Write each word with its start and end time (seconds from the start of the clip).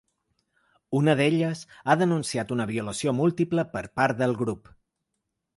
Una 0.99 1.13
d’elles 1.19 1.61
ha 1.93 1.97
denunciat 2.03 2.55
una 2.57 2.67
violació 2.71 3.15
múltiple 3.21 3.69
per 3.77 3.85
part 4.01 4.21
del 4.23 4.35
grup. 4.45 4.77